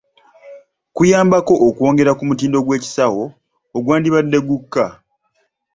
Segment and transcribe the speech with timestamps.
[0.95, 3.23] Kuyambako okwongera ku mutindo gw’ekisawo
[3.77, 4.85] ogwandibadde gukka.